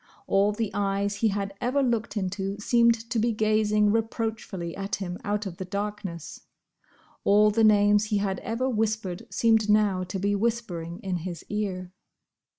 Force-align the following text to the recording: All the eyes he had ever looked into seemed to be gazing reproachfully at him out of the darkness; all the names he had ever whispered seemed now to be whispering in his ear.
All 0.25 0.51
the 0.51 0.71
eyes 0.73 1.17
he 1.17 1.27
had 1.27 1.53
ever 1.61 1.83
looked 1.83 2.17
into 2.17 2.57
seemed 2.59 3.07
to 3.11 3.19
be 3.19 3.31
gazing 3.31 3.91
reproachfully 3.91 4.75
at 4.75 4.95
him 4.95 5.19
out 5.23 5.45
of 5.45 5.57
the 5.57 5.63
darkness; 5.63 6.41
all 7.23 7.51
the 7.51 7.63
names 7.63 8.05
he 8.05 8.17
had 8.17 8.39
ever 8.39 8.67
whispered 8.67 9.27
seemed 9.31 9.69
now 9.69 10.03
to 10.05 10.17
be 10.17 10.33
whispering 10.33 10.97
in 11.01 11.17
his 11.17 11.45
ear. 11.49 11.91